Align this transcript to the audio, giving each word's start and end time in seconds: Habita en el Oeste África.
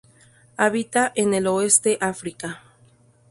Habita 0.57 1.11
en 1.15 1.35
el 1.35 1.45
Oeste 1.45 1.99
África. 2.01 2.63